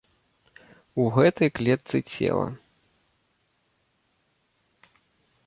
У 1.03 1.03
гэтай 1.17 1.49
клетцы 1.57 1.97
цела. 2.15 2.47